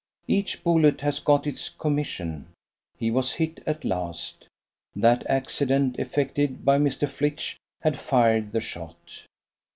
"Each 0.27 0.63
bullet 0.63 1.01
has 1.01 1.19
got 1.19 1.45
its 1.45 1.69
commission." 1.69 2.47
He 2.97 3.11
was 3.11 3.33
hit 3.33 3.59
at 3.67 3.85
last. 3.85 4.47
That 4.95 5.23
accident 5.29 5.99
effected 5.99 6.65
by 6.65 6.79
Mr. 6.79 7.07
Flitch 7.07 7.59
had 7.83 7.99
fired 7.99 8.51
the 8.51 8.61
shot. 8.61 9.27